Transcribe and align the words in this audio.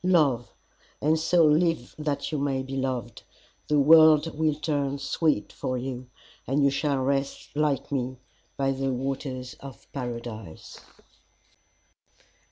Love, 0.03 0.51
and 0.99 1.19
so 1.19 1.45
live 1.45 1.93
that 1.99 2.31
you 2.31 2.39
may 2.39 2.63
be 2.63 2.75
loved 2.75 3.21
the 3.67 3.77
world 3.79 4.35
will 4.35 4.55
turn 4.55 4.97
sweet 4.97 5.53
for 5.53 5.77
you, 5.77 6.09
and 6.47 6.63
you 6.63 6.71
shall 6.71 6.97
rest 6.97 7.55
like 7.55 7.91
me 7.91 8.17
by 8.57 8.71
the 8.71 8.91
Waters 8.91 9.53
of 9.59 9.85
Paradise. 9.93 10.79